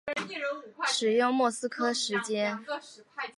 [0.87, 2.57] 使用莫斯科时间。